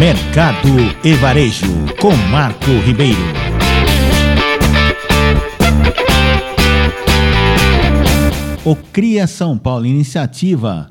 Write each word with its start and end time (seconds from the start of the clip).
Mercado 0.00 0.66
e 1.04 1.12
Varejo, 1.12 1.66
com 2.00 2.16
Marco 2.30 2.70
Ribeiro. 2.86 3.18
O 8.64 8.74
CRIA 8.74 9.26
São 9.26 9.58
Paulo, 9.58 9.84
iniciativa 9.84 10.90